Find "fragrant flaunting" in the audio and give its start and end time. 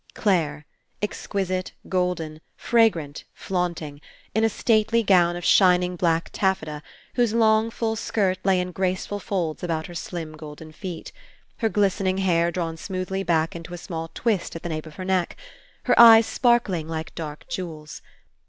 2.57-4.01